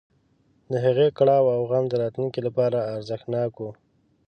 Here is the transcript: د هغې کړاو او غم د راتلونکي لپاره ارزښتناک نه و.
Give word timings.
د 0.71 0.73
هغې 0.85 1.07
کړاو 1.17 1.45
او 1.55 1.61
غم 1.69 1.85
د 1.89 1.93
راتلونکي 2.01 2.39
لپاره 2.47 2.79
ارزښتناک 2.95 3.51
نه 3.61 3.65
و. 3.67 3.71